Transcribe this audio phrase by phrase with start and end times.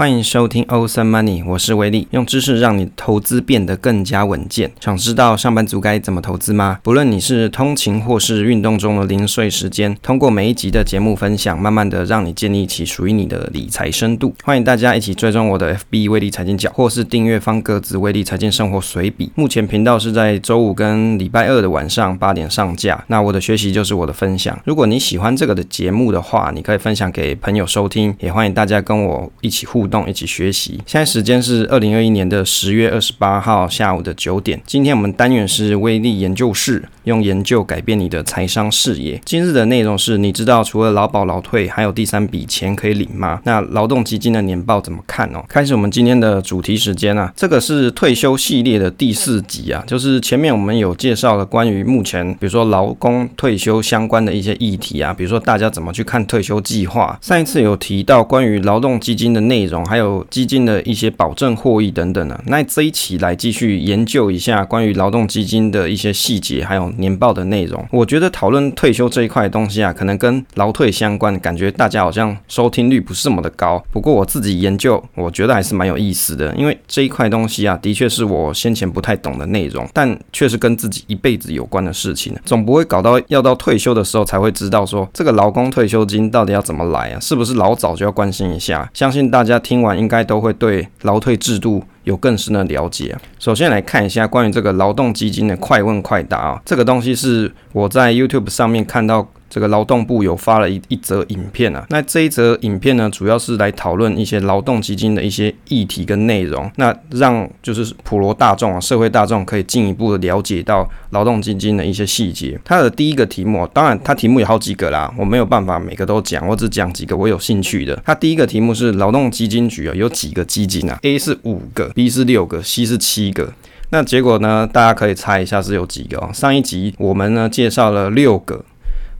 [0.00, 4.72] 欢迎收听 Awesome Money，我是威利，用知识让你投资变得更加稳健。
[4.80, 6.78] 想知道上班族该怎么投资吗？
[6.82, 14.34] 不论你是通勤或是运动中的零碎时间，通过每一集的节目分享，慢慢的让你建立起属于你的理财深度。
[14.42, 19.30] 欢迎大家一起追踪我的 FB 威力财经角，或是订阅方格子威力财经生活随笔。
[19.34, 23.04] 目前频道是在周五跟礼拜二的晚上八点上架。
[23.08, 24.58] 那我的学习就是我的分享。
[24.64, 30.08] 如果你喜欢这个的节目的话，你可以分享给朋友收听，也欢迎大家跟我一起互动。
[30.10, 30.80] 一起学习。
[30.86, 34.60] 现在时间是二零二一年的十月二十八号下午的九点。
[34.66, 39.20] 今天我们单元是威力研究室，用研究改变你的财商视野。
[39.24, 43.40] 今日的内容是：你知道除了劳保、劳退，还有第三笔钱可以领吗？
[43.44, 45.44] 那劳动基金的年报怎么看哦？
[45.48, 57.18] 开始我们今天的主题时间啊，这个是退休系列的第四集啊，就是前面我们有介绍了关于目前比如说劳工退休相关的一些议题啊，比如说大家怎么去看退休计划。
[57.20, 59.80] 上一次有提到关于劳动基金的内容。
[59.90, 62.44] 还有基金的一些保证获益等等呢、啊。
[62.46, 67.84] 那这一期来继续研究一下关于劳动基金的一些细节，还有年报的内容。
[67.90, 73.82] 我觉得讨论退休这一块东西啊，可能跟劳退相关，感觉大家好像收听率不是这么的高。
[73.90, 82.36] 不过我自己研究，我觉得还是蛮有意思的，因为这一块东西啊，的确是我先前不太懂的内容，但却是跟自己一辈子有关的事情。
[82.44, 87.18] 总不会搞到要到退休的时候才会知道说这个劳工退休金到底要怎么来啊？
[87.18, 88.88] 是不是老早就要关心一下？
[88.94, 89.80] 相信大家听。
[89.80, 93.16] 听完应该都会对劳退制度有更深的了解。
[93.38, 99.28] 首先来看一下关于这个劳动基金的快问快答啊，这个东西是我在 YouTube 上面看到。
[99.50, 112.56] 这个劳动部有发了一一则影片啊，那这一则影片呢，主要是来讨论一些劳动基金的一些议题跟内容，那让就是普罗大众啊，社会大众可以进一步的了解到劳动基金的一些细节。
[112.64, 118.00] 它的第一个题目，当然它题目有好几个啦，我没有办法每个都讲，我只讲几个我有兴趣的。
[118.06, 123.52] 它第一个题目是劳动基金局啊，有几个基金啊？A 是五个，B 是六个，C 是七个。
[123.90, 126.30] 那结果呢，大家可以猜一下是有几个哦。
[126.32, 128.64] 上一集我们呢介绍了六个。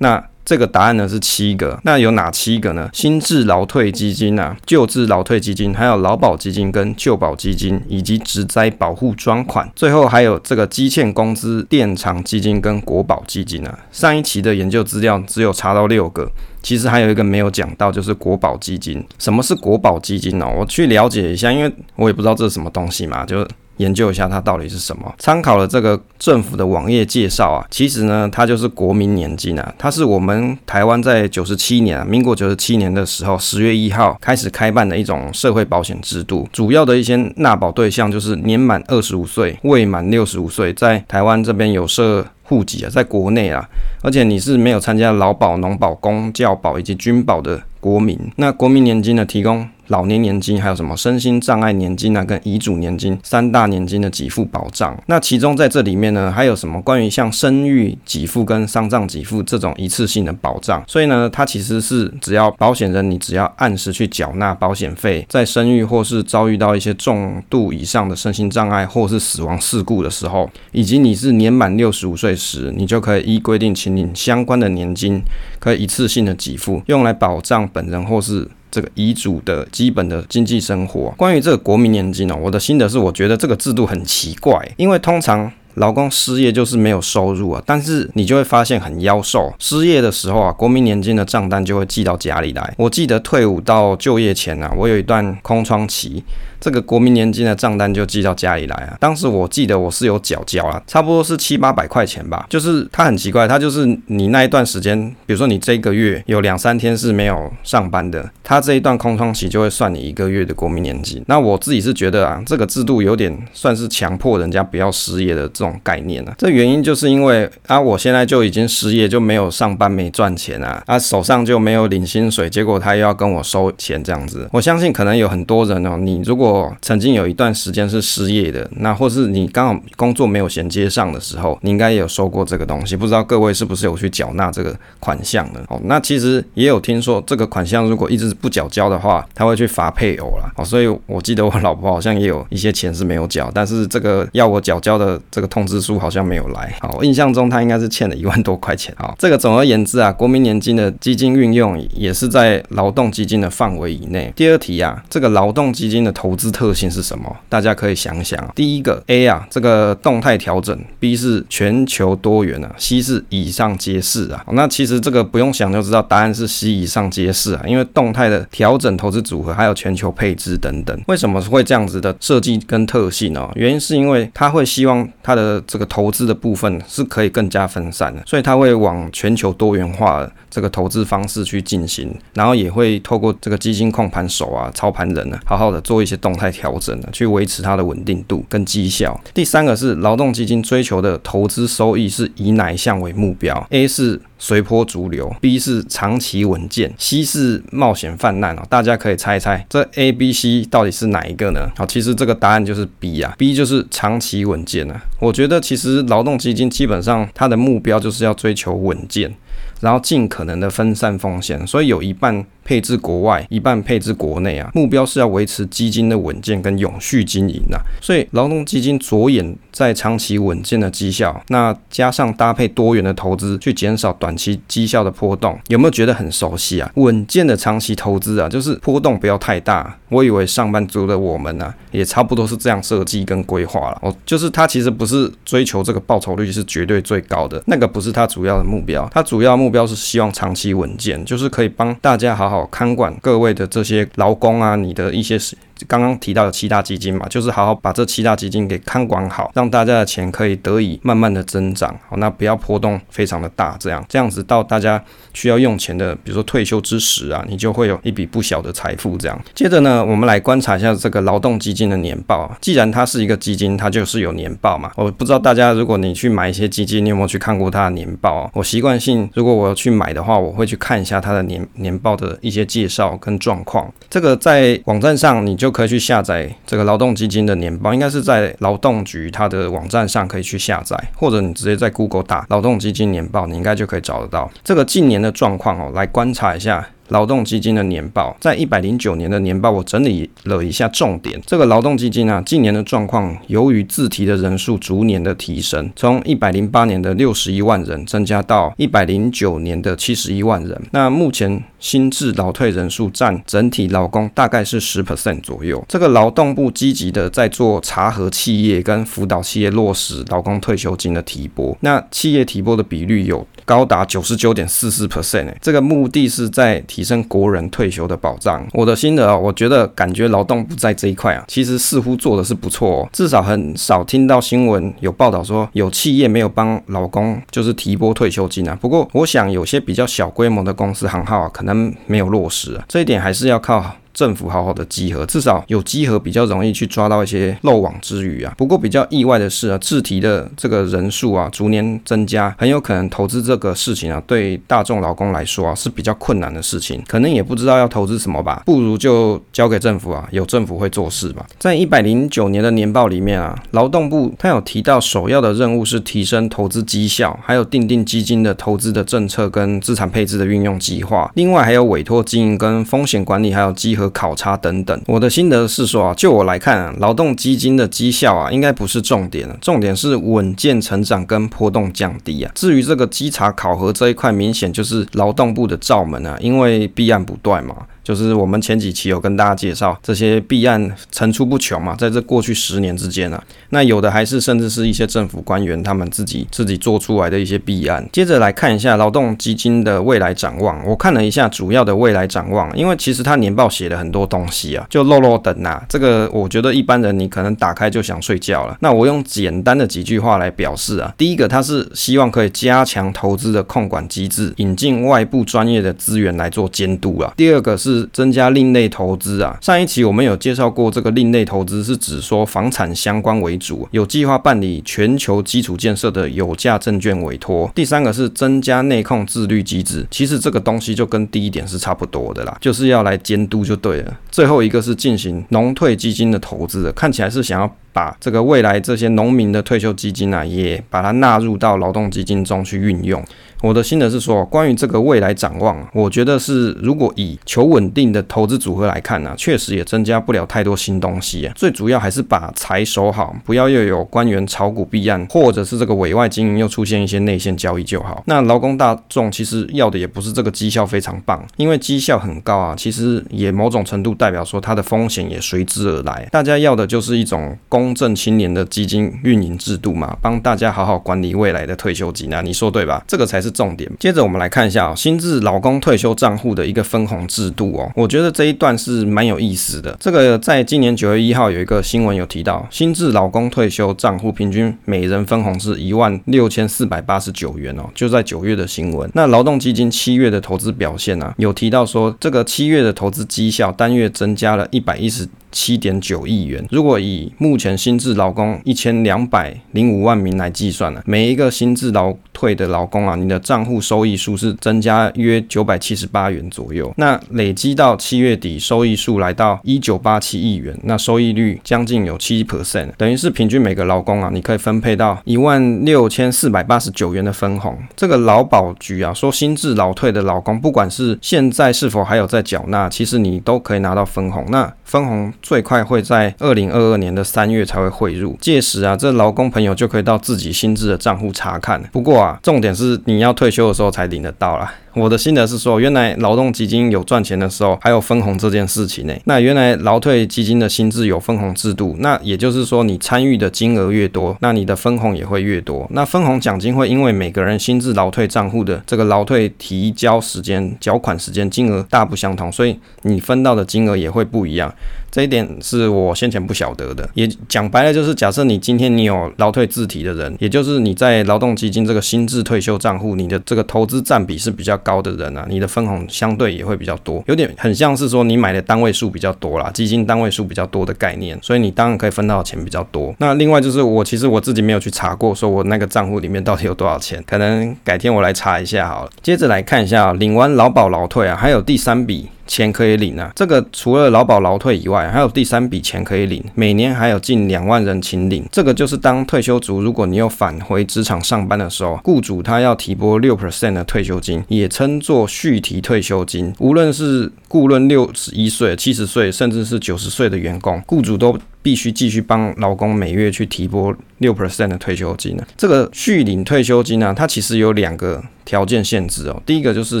[0.00, 2.88] 那这个答案呢是七个，那有哪七个呢？
[2.92, 13.78] 新制劳退基金啊，旧制劳退基金，还有劳保基金跟旧保基金，以及职灾保护专款，最后还有这个积欠工资垫偿基金跟国保基金啊。
[13.90, 16.30] 上一期的研究资料只有查到六个，
[16.62, 19.04] 其实还有一个没有讲到，就是国保基金。
[19.18, 20.46] 什么是国保基金呢？
[20.48, 23.46] 我去了解一下，因为我也不知道这是什么东西嘛，就。
[23.78, 25.12] 研究一下它到底是什么？
[25.18, 36.46] 参考了这个政府的网页介绍啊，其实呢，它就是国民年金啊，它是我们台湾在九十七年啊，民国九十七年的时候，十月一号开始开办的一种社会保险制度。
[36.52, 43.66] 主要的一些纳保对象就是年满二十五岁、未满六十五岁，在台湾这边有设户籍啊，在国内啊，
[44.02, 48.18] 而且你是没有参加劳保、农保、公教保以及军保的国民。
[48.36, 49.68] 那国民年金呢，提供。
[49.88, 54.96] 老年年金还有什么身心障碍年金啊，跟遗嘱年金三大年金的给付保障。
[55.06, 60.82] 那其中在这里面呢，还有什么关于像生育给付跟丧葬给付这种一次性的保障？
[60.86, 75.22] 所以呢，它其实是只要保险人你只要按时去缴纳保险费，在生育或是遭遇到一些重度以上的身心障碍或是死亡事故的时候，以及你是年满六十五岁时，你就可以依规定请领相关的年金，
[75.58, 78.46] 可以一次性的给付，用来保障本人或是。
[78.70, 81.12] 这个遗嘱的基本的经济生活。
[81.16, 92.74] 关于这个国民年金呢，我的心得是，我觉得这个制度很奇怪，因为通常劳工失业就是没有收入啊，但是你就会发现很妖瘦，失业的时候啊，国民年金的账单就会寄到家里来。
[92.76, 96.22] 我记得退伍到就业前啊，我有一段空窗期。
[96.60, 98.96] 这个国民年金的账单就寄到家里来啊。
[99.00, 102.46] 当时我记得我是有缴交啊，差不多是七八百块钱吧。
[102.48, 111.22] 就是它很奇怪，它就是你那一段时间，比如说你这个月有两三天是没有上班的，它这一段空窗期就会算你一个月的国民年金。
[111.26, 116.34] 那我自己是觉得啊，这个制度有点算是强迫人家不要失业的这种概念啊。
[116.38, 124.48] 这原因就是因为啊，我现在就已经失业，就没有上班，没赚钱啊，啊手上就没有领薪水，结果他又要跟我收钱这样子。
[124.52, 126.47] 我相信可能有很多人哦，你如果
[126.80, 135.60] 曾经有一段时间是失业的，那或是你刚好工作没有衔接上的时候，你应该也有收过这个东西，不知道各位是不是有去缴纳这个款项呢？
[135.68, 140.50] 哦，那其实也有听说这个款项如果一直不缴交的话，他会去罚配偶啦。
[140.56, 146.74] 哦，所以我记得我老婆好像也有一些钱是没有缴，但是这个要我缴交的这个通知书好像没有来。
[146.80, 148.94] 好，我印象中他应该是欠了一万多块钱。
[148.98, 154.32] 好，这个总而言之啊，国民年金的基金运用也是在劳动基金的范围以内。
[154.36, 157.36] 第二题啊，这个劳动基金的投资特性是什么？
[157.50, 158.38] 大家可以想想。
[158.54, 164.42] 第一个 A 啊，这个动态调整；B 是全球多元啊；C 是以上皆是啊。
[164.52, 170.98] 那其实这个不用想就知道，答案是 C 以上皆是啊，因为动态的调整投资组合还有全球配置等等。
[171.08, 173.50] 为什么会这样子的设计跟特性呢？
[173.56, 189.18] 原因是因为他会希望他的这个投资的部分是可以更加分散的，所以他会往全球多元化这个投资方式去进行，然后也会透过这个基金控盘手啊、操盘人呢，好好的做一些动态调整的，去维持它的稳定度跟绩效。
[189.32, 198.62] 第三个是劳动基金追求的投资收益是以哪一项为目标？A 是随波逐流，B 是长期稳健，C 是冒险泛滥哦。
[198.68, 201.68] 大家可以猜一猜，这 A、B、C 到底是哪一个呢？
[201.76, 205.00] 好，其实这个答案就是 B 啊，B 就是长期稳健啊。
[205.20, 209.34] 我觉得其实劳动基金基本上它的目标就是要追求稳健。
[209.80, 214.70] 然后尽可能的分散风险，所以有一半配置国外，一半配置国内啊。
[214.74, 217.80] 目标是要维持基金的稳健跟永续经营啊。
[218.02, 225.58] 所以劳动基金着眼在长期稳健的绩效，那加上搭配多元的投资，去减少短期绩效的波动。
[225.68, 226.90] 有没有觉得很熟悉啊？
[226.94, 229.96] 稳健的长期投资啊，就是波动不要太大。
[230.10, 233.98] 我以为上班族的我们啊，也差不多是这样设计跟规划了。
[234.02, 239.48] 哦，就是他其实不是追求这个报酬率是绝对最高的，那个不是他主要的目标，他主要。
[239.58, 245.56] 目标是希望长期稳健，就是可以帮大家好好看管各位的这些劳工啊，你的一些事。
[245.86, 255.02] 刚刚提到的七大基金嘛，就是好好把这七大基金给看管好，让大家的钱可以得以慢慢的增长，好，那不要波动非常的大，这样这样子到大家
[255.32, 259.16] 需要用钱的，比如说退休之时啊，你就会有一笔不小的财富。
[259.16, 262.50] 这样，接着呢，我们来观察一下这个劳动基金的年报。
[262.60, 264.90] 既然它是一个基金，它就是有年报嘛。
[264.96, 268.50] 我不知道大家如果你去买一些基金，你有没有去看过它的年报？
[268.52, 273.88] 我习惯性如果我要去买的话，我会去看一下它的年年报的一些介绍跟状况。
[274.10, 275.67] 这个在网站上你就。
[275.68, 286.88] 就可以去下载这个劳动基金的年报，应该是在劳动局它的网站上可以去下载，或者你直接在 Google 打劳动基金年报，你应该就可以找得到这个近年的状况哦，来观察一下。
[287.08, 291.40] 劳动基金的年报，在一百零九年的年报，我整理了一下重点。
[291.46, 300.78] 这个劳动基金啊，近年的状况，由于自提的人数逐年的提升，从一百零八年的六十一万人增加到一百零九年的七十一万人。
[300.90, 305.84] 那目前新制老退人数占整体劳工大概是十 percent 左右。
[305.88, 311.76] 这个劳动部积极的在做查核企业跟辅导企业落实劳工退休金的提拨。
[311.80, 328.76] 那企业提拨的比率有高达九十九点四四 percent，这个目的是在提升国人退休的保障，我的心得啊，我觉得感觉劳动部在这一块啊，其实似乎做的是不错哦，至少很少听到新闻有报道说有企业没有帮劳工就是提拨退休金啊。
[328.80, 331.67] 不过我想有些比较小规模的公司行号啊，可能
[332.06, 333.96] 没有落实啊，这一点还是要靠。
[334.18, 338.52] 政府好好的稽核，至少有稽核比较容易去抓到一些漏网之鱼啊。
[338.58, 351.46] 不过比较意外的是啊，自提的这个人数啊逐年增加，很有可能投资这个事情啊，对大众劳工来说啊是比较困难的事情，可能也不知道要投资什么吧，不如就交给政府啊，有政府会做事吧。
[351.56, 364.07] 在一百零九年的年报里面啊，劳动部他有提到首要的任务是提升投资绩效，还有定定基金的投资的政策跟资产配置的运用计划，另外还有委托经营跟风险管理，还有稽核。
[364.10, 372.50] 考察等等，我的心得是说啊，就我来看啊，劳动基金的绩效啊，应该不是重点，重点是稳健成长跟波动降低啊。
[372.54, 377.74] 至于这个稽查考核这一块，明显就是劳动部的罩门啊，因为弊案不断嘛。
[378.08, 388.08] 就是我们前几期有跟大家介绍这些弊案层出不穷嘛，在这过去十年之间啊，那有的还是甚至是一些政府官员他们自己自己做出来的一些弊案。
[388.10, 398.74] 接着来看一下劳动基金的未来展望，我看了一下主要的未来展望，因为其实他年报写了很多东西啊，就漏漏等啊，这个我觉得一般人你可能打开就想睡觉了。
[398.80, 407.34] 那我用简单的几句话来表示啊，第一个他是希望可以加强投资的控管机制，引进外部专业的资源来做监督啊。
[407.36, 407.97] 第二个是。
[408.12, 417.70] 增加另类投资啊，上一期我们有介绍过，这个另类投资是指说房产相关为主，有计划办理全球基础建设的有价证券委托。
[417.74, 424.18] 第三个是增加内控自律机制，其实这个东西就跟第一点是差不多的啦，就是要来监督就对了。
[424.30, 433.24] 最后一个是进行农退基金的投资，看起来是想要把这个未来这些农民的退休基金啊，也把它纳入到劳动基金中去运用。
[433.60, 441.50] 我的心得是说，关于这个未来展望，我觉得是如果以求稳定的投资组合来看呢、确实也增加不了太多新东西。
[441.56, 448.22] 最主要还是把财守好，不要又有官员炒股弊案，或者是这个委外经营又出现一些内线交易就好。
[448.26, 456.28] 那劳工大众其实要的也不是这个绩效非常棒，因为绩效很高啊，其实也某种程度代表说它的风险也随之而来。
[456.30, 463.02] 大家要的就是一种公正青年的基金运营制度嘛，帮大家好好管理未来的退休金啊，你说对吧？
[463.08, 463.47] 这个才是。
[463.50, 463.90] 重点。
[463.98, 469.96] 接着我们来看一下新制劳工退休账户的一个分红制度哦，我觉得这一段是蛮有意思的。
[470.00, 479.10] 这个在今年九月一号有一个新闻有提到，新制劳工退休账户平均每人分红是一万六千四百八十九元哦，就在九月的新闻。
[479.14, 485.28] 那劳动基金七月的投资表现啊，有提到说这个七月的投资绩效单月增加了一百一十。
[485.58, 486.64] 七点九亿元。
[486.70, 496.94] 如果以目前新制劳工一千两百零五万名来计算呢，每一个新制劳退的劳工啊，你的账户收益数是增加约九百七十八元左右。
[496.96, 507.76] 那累积到七月底，收益数来到一九八七亿元，那收益率将近有七 percent，等于是平均每个劳工啊，你可以分配到一万六千四百八十九元的分红。
[507.96, 514.46] 这个劳保局啊说，新制劳退的劳工，不管是现在是否还有在缴纳，其实你都可以拿到分红。
[514.50, 521.82] 那分红最快会在二零二二年的三月才会汇入，届时啊，这劳工朋友就可以到自己薪资的账户查看。
[521.90, 524.74] 不过啊，重点是你要退休的时候才领得到啦。
[524.94, 529.14] 我的心得是说，原来劳动基金有赚钱的时候，还有分红这件事情呢。
[529.24, 535.86] 那原来劳退基金的薪资有分红制度，那也就是说，你参与的金额越多，那你的分红也会越多。
[535.92, 544.74] 那分红奖金会因为每个人薪资劳退账户的这个劳退提交时间、缴款时间、金额大不相同，所以你分到的金额也会不一样。
[545.10, 547.08] 这一点是我先前不晓得的。
[547.14, 563.14] 也讲白了，就是假设你今天你有劳退自提的人，也就是你在劳动基金这个新制退休账户，你的这个投资占比是比较高的人啊，你的分红相对也会比较多，有点很像是说你买的单位数比较多啦，基金单位数比较多的概念，所以你当然可以分到的钱比较多。
[563.18, 569.10] 那另外就是我其实我自己没有去查过，说我那个账户里面到底有多少钱，可能改天我来查一下好了。
[569.22, 572.28] 接着来看一下领完劳保劳退啊，还有第三笔。
[572.48, 578.44] 钱可以领啊，这个除了劳保劳退以外，还有第三笔钱可以领，每年还有近两万人请领。
[578.50, 586.52] 这个就是当退休族，如果你又返回职场上班的时候，雇主他要提拨六 percent 的退休金，也称作续提退休金。
[586.58, 591.38] 无论是雇论六十一岁、七十岁，甚至是九十岁的员工，雇主都
[591.68, 595.46] 必须继续帮劳工每月去提拨六 percent 的退休金呢。
[595.54, 599.42] 这个续领退休金呢，它其实有两个条件限制哦。
[599.44, 600.00] 第一个就是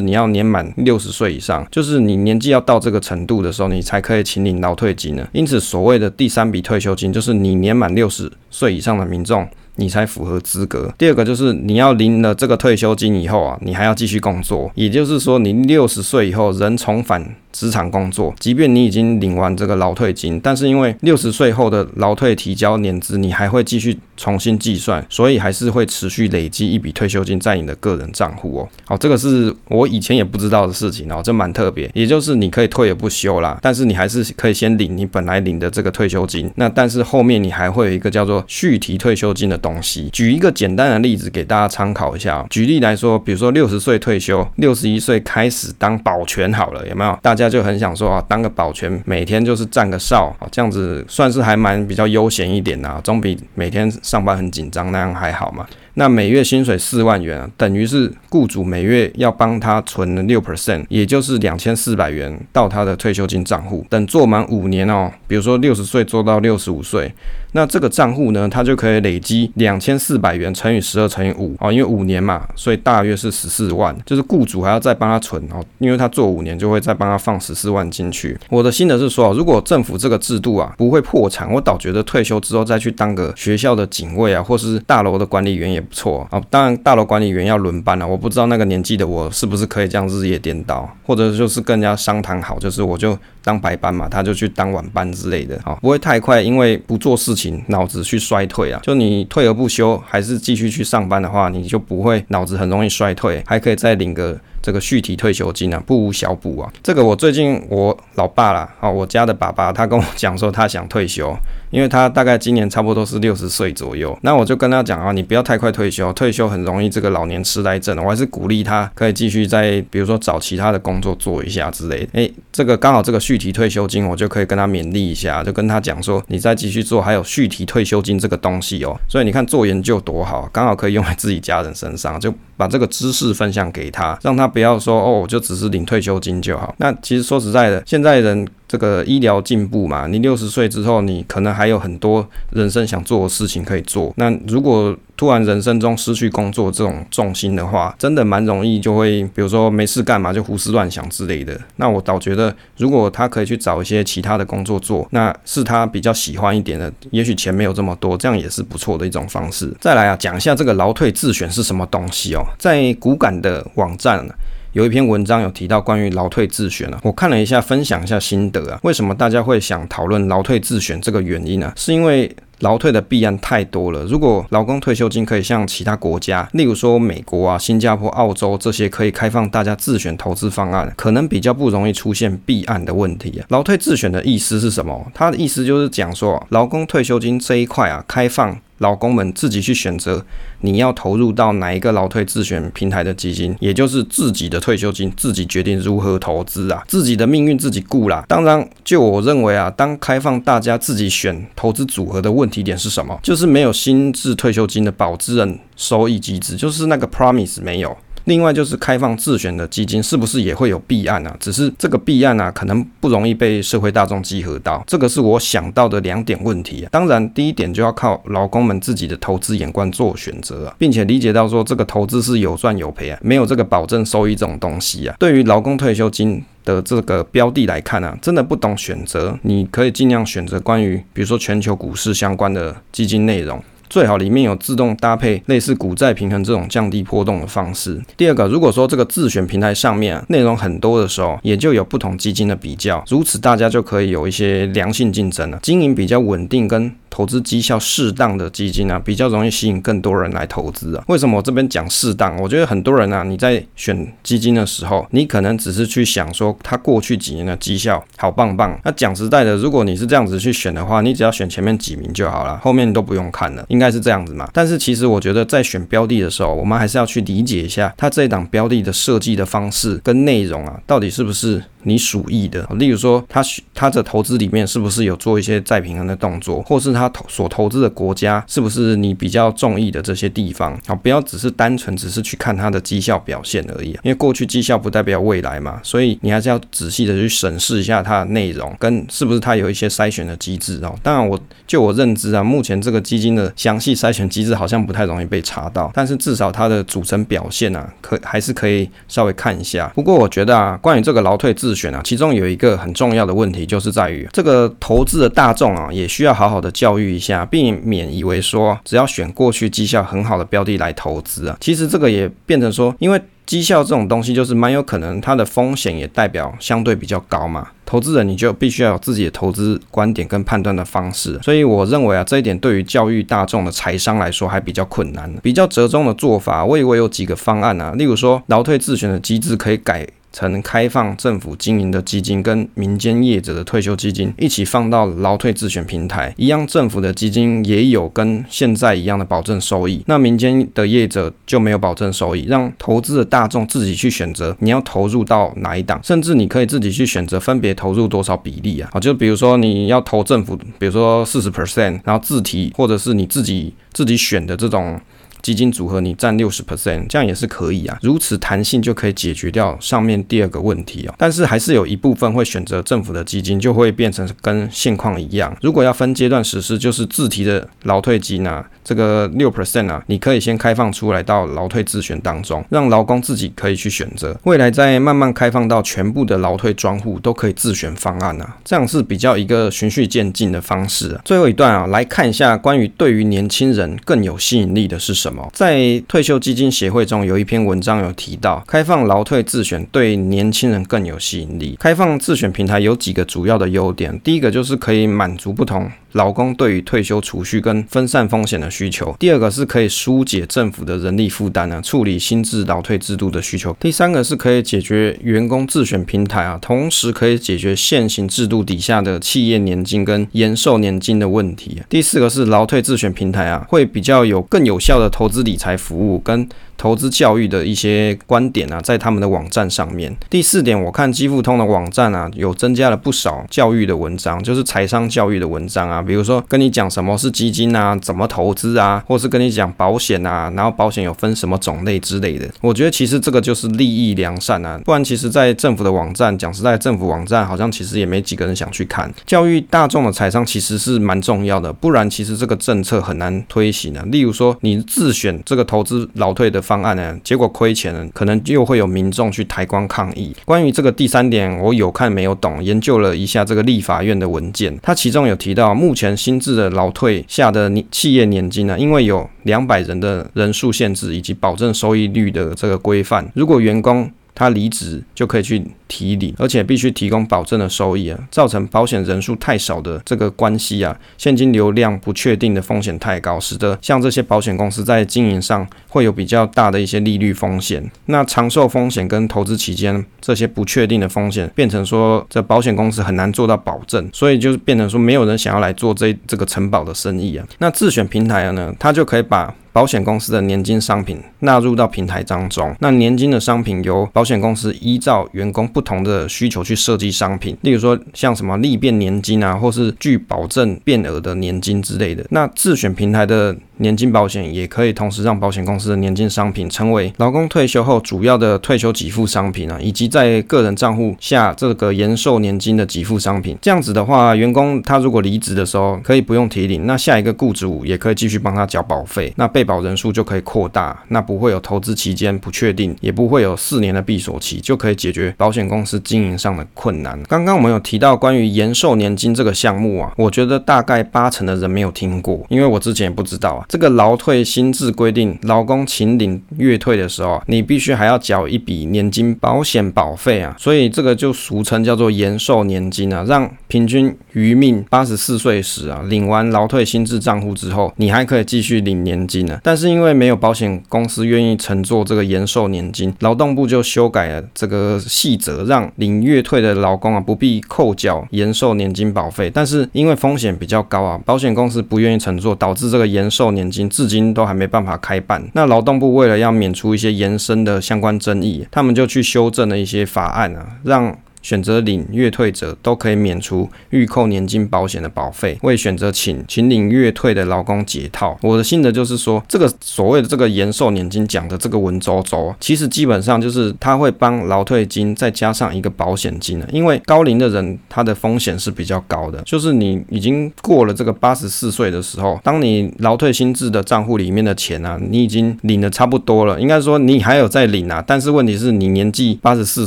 [0.00, 5.28] 你要年满六十岁以上，就是你年纪要到这个程度的时候，你才可以请领劳退金呢。
[5.34, 9.46] 因此，所谓的第三笔退休金，就是你年满六十岁以上的民众，
[9.76, 10.90] 你才符合资格。
[10.96, 17.36] 第二个就是你要领了这个退休金以后啊，你还要继续工作，也就是说，你六十岁以后人重返。
[17.58, 28.68] 职场工作，即便你已经领完这个劳退金，但是因为六十岁后的劳退提交年资，你还会继续重新计算，所以还是会持续累积一笔退休金在你的个人账户哦。
[28.84, 31.90] 好，这个是我以前也不知道的事情哦，这蛮特别。
[31.94, 36.48] 也就是你可以退而不休啦，但是你还是可以先领你本来领的这个退休金。
[36.54, 40.08] 那但是后面你还会有一个叫做续提退休金的东西。
[40.12, 42.46] 举一个简单的例子给大家参考一下。
[42.48, 47.18] 举例来说，比如说六十岁退休，六十一岁开始当保全好了，有没有？
[47.20, 47.47] 大家。
[47.48, 55.66] 就很想说啊，当个保全，每天就是站个哨，这样子算是还蛮比较悠闲一点啊，总比每天上班很紧张那样还好嘛。
[55.94, 63.84] 那每月薪水四万元，等于是雇主每月要帮他存六 percent，也就是两千四百元到他的退休金账户。
[63.90, 67.12] 等做满五年哦，比如说六十岁做到六十五岁，
[67.52, 78.38] 那这个账户呢，他就可以累积两千四百元乘以十二乘以五哦，因为五年嘛，所以大约是十四万，就是雇主还要再帮他存哦，因为他做五年就会再帮他放十四万进去。
[78.50, 85.82] 我的心得是说，如果政府这个制度啊不会破产，我倒觉得退休之后再去当个学校的警卫啊，或是大楼的管理员也。
[85.88, 98.80] 不错啊，当然大楼管理员要轮班了，我不知道那个年纪的我是不是可以这样日夜颠倒，或者就是跟人家商谈好，就是我就当白班嘛，他就去当晚班之类的啊，不会太快，因为不做事情脑子去衰退啊。
[98.82, 106.70] 就你退而不休，还是继续去上班的话，你就不会脑子很容易衰退，还可以再领个这个续提退休金啊，不无小补啊。
[106.82, 111.34] 这个我最近我老爸啦，啊，我家的爸爸，他跟我讲说他想退休。
[111.70, 118.02] 因为他大概今年差不多是六十岁左右，那我就跟他讲啊，你不要太快退休，退休很容易这个老年痴呆症。
[118.02, 122.08] 我还是鼓励他可以继续在，比如说找其他的工作做一下之类的。
[122.14, 128.98] 诶，这个刚好这个续续提退休金，我就可以跟他勉励一下，就跟他讲说，你再继续做，还有续提退休金这个东西哦。
[129.06, 136.74] 所以你看做研究多好，刚好可以用在自己家人身上，就把这个知识分享给他，让他不要说哦，我就只是领退休金就好。
[136.78, 138.44] 那其实说实在的，现在人。
[138.68, 144.12] 这个医疗进步嘛，你六十岁之后，你可能还有很多人生想做的事情可以做。
[144.16, 151.58] 那如果突然人生中失去工作这种重心的话，真的蛮容易就会，比如说没事干嘛就胡思乱想之类的。
[151.76, 159.74] 那我倒觉得，如果他可以去找一些其他的工作做，那是他比较喜欢一点的，也许钱没有这么多，这样也是不错的一种方式。
[159.80, 164.24] 再来啊，讲一下这个劳退自选是什么东西哦，在股感的网站。
[164.72, 168.78] 有一篇文章有提到关于劳退自选啊，我看了一下，分享一下心得啊。
[168.82, 171.72] 为什么大家会想讨论劳退自选这个原因呢？
[171.74, 174.04] 是因为劳退的弊案太多了。
[174.04, 183.46] 如果劳工退休金可以像其他国家，例如说美国啊、新加坡、澳洲这些可以开放大家自选投资方案，可能比较不容易出现弊案的问题啊。
[183.48, 185.10] 劳退自选的意思是什么？
[185.14, 188.60] 它的意思就是讲说，劳工退休金这一块啊，开放。
[188.78, 190.24] 老工们自己去选择
[190.60, 198.24] 你要投入到哪一个老退自选平台的基金，也就是自己的退休金，自己决定如何投资啊，自己的命运自己顾啦。
[198.28, 203.18] 当然，就我认为啊，当开放大家自己选投资组合的问题点是什么？
[203.22, 207.96] 就是没有新制退休金的保值人收益机制，就是那个 promise 没有。
[208.28, 211.34] 另外就是开放自选的基金，是不是也会有弊案啊？
[211.40, 214.84] 只是这个弊案啊，可能不容易被社会大众集合到。
[214.86, 216.88] 这个是我想到的两点问题啊。
[216.92, 225.16] 当然，第一点就要靠劳工们自己的投资眼光做选择啊，并且理解到说这个投资是有赚有赔啊，没有这个保证收益这种东西啊。
[225.18, 233.58] 对于劳工退休金的这个标的来看啊，真的不懂选择，你可以尽量选择关于比如说全球股市相关的基金内容。
[233.88, 238.00] 最好里面有自动搭配类似股债平衡这种降低波动的方式。
[238.16, 246.92] 第二个，如果说这个自选平台上面，内容很多的时候，也就有不同基金的比较，如此大家就可以有一些良性竞争了，经营比较稳定跟。
[247.18, 251.02] 投资绩效适当的基金啊，比较容易吸引更多人来投资啊。
[251.08, 252.40] 为什么我这边讲适当？
[252.40, 258.78] 我觉得很多人啊，你在选基金的时候，你可能只是去想说，他过去几年的绩效好棒棒。
[258.84, 264.48] 那讲实在的，如果你是这样子去选的话，你只要选前面几名就好了，后面都不用看了，应该是这样子嘛。
[264.52, 272.64] 但是其实我觉得在选标的的时候，我们还是要去理解一下，它这一档标的的设计的方式跟内容啊，到底是不是你属意的。
[272.76, 273.42] 例如说，他
[273.74, 277.08] 他的投资里面是不是有做一些再平衡的动作，或是他。
[277.08, 280.78] 投所投资的国家是不是你比较中意的这些地方？
[280.86, 290.94] 好，不要只是单纯只是去看它的绩效表现而已，因为过去绩效不代表未来嘛，所以你还是要仔细的去审视一下它的内容跟是不是它有一些筛选的机制哦。
[291.02, 299.90] 当然，我就我认知啊，目前这个基金的详细筛选机制好像不太容易被查到，但是至少它的组成表现啊，可还是可以稍微看一下。
[299.94, 307.08] 不过我觉得啊，关于这个劳退自选啊，其中有一个很重要的问题就是在于这个投资的大众啊，也需要好好的教育。
[307.08, 317.68] 一下，避免以为说只要选过去绩效很好的标的来投资啊，其实这个也变成说，因为绩效这种东西就是蛮有可能它的风险也代表相对比较高嘛。
[317.86, 325.32] 投资人你就必须要有自己的投资观点跟判断的方式，所以我认为啊，这一点对于教育大众的财商来说还比较困难。
[325.42, 330.06] 比较折中的做法，我以为有几个方案啊，例如说劳退自选的机制可以改。
[330.38, 355.00] 曾开放政府经营的基金跟民间业者的退休基金一起放到劳退自选平台，一样政府的基金也有跟现在一样的保证收益，那民间的业者就没有保证收益，让投资的大众自己去选择你要投入到哪一档，甚至你可以自己去选择分别投入多少比例啊，好，就比如说你要投政府，比如说四十 percent，然后自提或者是你自己自己选的这种。
[355.48, 357.98] 基金组合你占六十 percent，这样也是可以啊。
[358.02, 361.14] 如此弹性就可以解决掉上面第二个问题哦。
[361.16, 365.56] 但是还是有一部分会选择政府的基金，就会变成跟现况一样。
[365.62, 374.38] 如果要分阶段实施，就是自提的劳退金啊，这个六 percent 啊，你可以先开放出来到劳退自选当中，让劳工自己可以去选择。
[374.44, 381.22] 未来再慢慢开放到全部的劳退专户都可以自选方案啊，这样是比较一个循序渐进的方式啊。
[381.24, 385.37] 最后一段啊，来看一下关于对于年轻人更有吸引力的是什么。
[385.52, 391.76] 在退休基金协会中有一篇文章有提到，开放劳退自选对年轻人更有吸引力。
[391.78, 420.16] 开放自选平台有几个主要的优点，第一个就是可以满足不同劳工对于退休储蓄跟分散风险的需求；第二个是可以疏解政府的人力负担呢，处理新制劳退制度的需求；第三个是可以解决员工自选平台啊，同时可以解决现行制度底下的企业年金跟延寿年金的问题；第四个是劳退自选平台啊，会比较有更有效的投资理财服务跟投资教育的一些观点啊，在他们的网站上面。
[420.30, 432.48] 第四点，我看基富通的网站啊，有增加了不少教育的文章，就是财商教育的文章啊，比如说跟你讲什么是基金啊，怎么投资啊，或是跟你讲保险啊，然后保险有分什么种类之类的。
[432.60, 439.12] 我觉得其实这个就是利益良善啊，不然其实在政府的网站，讲实在，政府网站好像其实也没几个人想去看。
[439.26, 444.04] 教育大众的财商其实是蛮重要的，不然其实这个政策很难推行啊。
[444.06, 450.36] 例如说，你自选这个投资劳退的方案呢，结果亏钱了，可能又会有民众去抬棺抗议。
[450.44, 477.90] 关于这个第三点，我有看没有懂，研究了一下这个立法院的文件，它其中有提到，目前新制的老退下的企业年金呢，因为有两百人的人数限制以及保证收益率的这个规范，如果员工他离职就可以去提领，而且必须提供保证的收益啊，造成保险人数太少的这个关系啊，现金流量不确定的风险太高，使得像这些保险公司在经营上会有比较大的一些利率风险。
[478.06, 487.46] 那长寿风险跟投资期间这些不确定的风险，变成说这保险公司很难做到保证，所以就变成说没有人想要来做这这个承保的生意啊。
[487.58, 502.26] 那自选平台呢，它就可以把保险公司的年金商品纳入到平台当中，那年金的商品由保险公司依照员工不同的需求去设计商品，例如说像什么利变年金啊，或是具保证变额的年金之类的。
[502.30, 513.56] 那自选平台的年金保险也可以同时让保险公司的年金商品成为劳工退休后主要的退休给付商品啊，以及在个人账户下这个延寿年金的给付商品。
[513.62, 527.20] 这样子的话，员工他如果离职的时候可以不用提领，那下一个雇主也可以继续帮他缴保费，那被保人数就可以扩大，那不会有投资期间不确定，也不会有四年的闭锁期，就可以解决保险公司经营上的困难。
[527.24, 533.64] 刚刚我们有提到关于延寿年金这个项目啊，我觉得大概八成的人没有听过，因为我之前也不知道啊。
[533.68, 549.60] 这个劳退新制规定，劳工请领月退的时候，你必须还要缴一笔年金保险保费啊，所以这个就俗称叫做延寿年金啊，让平均余命八十四岁时啊，领完劳退新制账户之后，你还可以继续领年金啊。
[549.62, 559.50] 但是因为没有保险公司愿意承做这个延寿年金，劳动部就修改了这个细则，让领月退的劳工啊不必扣缴延寿年金保费。
[559.52, 563.90] 但是因为风险比较高啊，保险公司不愿意承做，导致这个延寿年金。
[563.90, 565.42] 至今都还没办法开办。
[565.54, 571.16] 那劳动部为了要免除一些延伸的相关争议，他们就去修正了一些法案啊，让。
[571.42, 578.38] 选择领月退者都可以免除预扣年金保险的保费，为选择请请领月退的劳工解套。
[578.42, 586.68] 我的心得就是说，这个所谓的这个延寿年金讲的这个文绉绉，其实基本上就是他会帮劳退金再加上一个保险金的。
[586.72, 599.86] 因为高龄的人他的风险是比较高的，就是你已经过了这个八十四岁的时候，当你劳退新制的账户里面的钱啊，你已经领的差不多了，应该说你还有在领啊，但是问题是你年纪八十四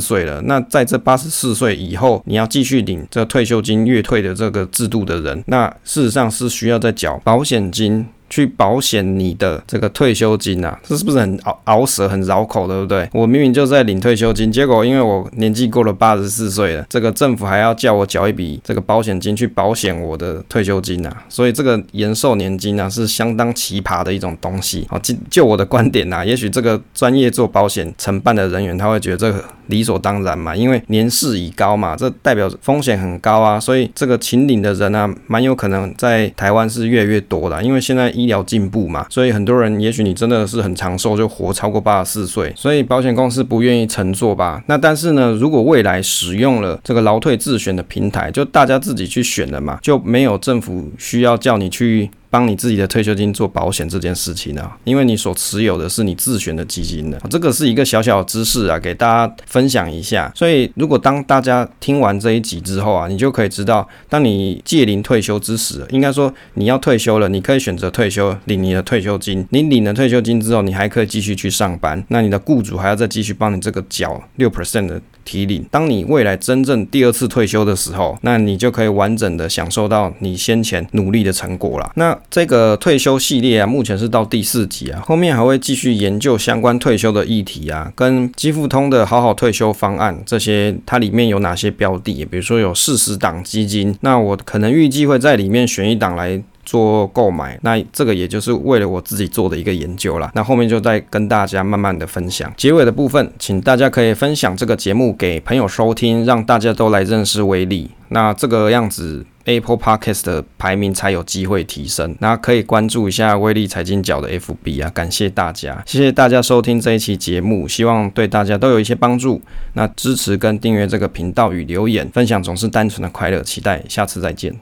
[0.00, 1.52] 岁了，那在这八十四。
[1.52, 8.06] 岁以后，你要继续领这退休金月退的这个制度的人，那事实上是需要再缴保险金。
[8.32, 13.06] 去保险你的这个退休金啊，这是不是很拗拗舌、很绕口，对不对？
[13.12, 24.86] 我明明就在领退休金，结果因为我年纪过了八十四岁了，这个政府还要叫我缴一笔这个保险金去保险我的退休金啊，所以这个延寿年金啊是相当奇葩的一种东西。
[24.88, 44.62] 好，就就我的观点呐、也许这个专业做保险承办的人员他会觉得这个理所当然嘛，因为年事已高嘛，这代表风险很高啊，所以这个秦岭的人啊，蛮有可能在台湾是越来越多的，因为现在医疗进步嘛，所以很多人也许你真的是很长寿，就活超过八十四岁，所以保险公司不愿意承做吧？
[44.66, 52.10] 那但是呢，如果未来使用了这个劳退自选的平台，就大家自己去选了嘛，就没有政府需要叫你去。
[52.32, 60.32] 帮你自己的退休金做保险这件事情呢，因为你所持有的是你自选的基金的，这个是一个小小的知识啊，给大家分享一下。
[60.34, 69.46] 所以，如果当大家听完这一集之后啊，你就可以知道，当你届龄退休之时，应该说你要退休了，你可以选择退休领你的退休金。
[69.50, 74.98] 你领了退休金之后，你还可以继续去上班，那你的雇主还要再继续帮你这个缴六 percent 的。
[75.24, 81.92] 提领，当你未来真正第二次退休的时候，那你就可以完整的享受到你先前努力的成果了。
[81.94, 92.24] 那这个退休系列啊，目前是到第四集啊，后面还会继续研究相关退休的议题啊，跟基富通的好好退休方案这些，它里面有哪些标的？
[92.24, 96.42] 比如说有四十档基金，那我可能预计会在里面选一档来。
[96.64, 97.58] 做购买。
[97.62, 100.30] 那这个也就是为了我自己做的一个研究啦。
[100.34, 102.52] 那后面就再跟大家慢慢的分享。
[102.56, 107.90] 结尾的部分，请大家可以分享这个节目给朋友收听，让大家都来认识威力。
[108.08, 112.14] 那这个样子，Apple Podcast 的排名才有机会提升。
[112.20, 119.40] 那可以关注一下威力财经角的 FB 啊，感谢大家，谢谢大家收听这一期节目，希望对大家都有一些帮助。
[119.72, 124.54] 那支持跟订阅这个频道与留言分享总是单纯的快乐，期待下次再见。